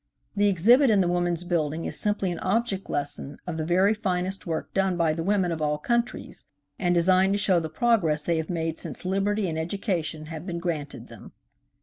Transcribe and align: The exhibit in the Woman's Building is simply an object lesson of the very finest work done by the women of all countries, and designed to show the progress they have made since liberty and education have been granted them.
The 0.35 0.49
exhibit 0.49 0.89
in 0.89 0.99
the 0.99 1.07
Woman's 1.07 1.43
Building 1.43 1.85
is 1.85 1.95
simply 1.95 2.31
an 2.31 2.39
object 2.39 2.89
lesson 2.89 3.37
of 3.45 3.57
the 3.57 3.63
very 3.67 3.93
finest 3.93 4.47
work 4.47 4.73
done 4.73 4.97
by 4.97 5.13
the 5.13 5.21
women 5.21 5.51
of 5.51 5.61
all 5.61 5.77
countries, 5.77 6.45
and 6.79 6.95
designed 6.95 7.33
to 7.33 7.37
show 7.37 7.59
the 7.59 7.69
progress 7.69 8.23
they 8.23 8.37
have 8.37 8.49
made 8.49 8.79
since 8.79 9.05
liberty 9.05 9.47
and 9.47 9.59
education 9.59 10.25
have 10.25 10.47
been 10.47 10.57
granted 10.57 11.05
them. 11.05 11.33